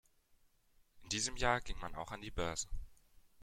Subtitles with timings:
[1.03, 2.67] In diesem Jahr ging man auch an die Börse.